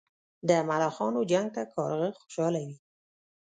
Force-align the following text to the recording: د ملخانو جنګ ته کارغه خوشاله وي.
د 0.47 0.49
ملخانو 0.69 1.21
جنګ 1.31 1.47
ته 1.55 1.61
کارغه 1.73 2.09
خوشاله 2.19 2.59
وي. 2.67 2.77